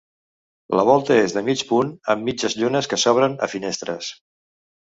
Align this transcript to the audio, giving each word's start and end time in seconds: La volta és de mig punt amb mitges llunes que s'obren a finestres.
La 0.79 0.85
volta 0.89 1.17
és 1.25 1.35
de 1.35 1.43
mig 1.49 1.61
punt 1.73 1.93
amb 2.15 2.27
mitges 2.31 2.57
llunes 2.63 2.91
que 2.95 3.01
s'obren 3.05 3.39
a 3.49 3.53
finestres. 3.55 4.13